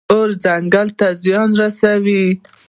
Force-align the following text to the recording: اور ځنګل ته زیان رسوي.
اور 0.13 0.29
ځنګل 0.43 0.87
ته 0.99 1.07
زیان 1.23 1.49
رسوي. 1.61 2.25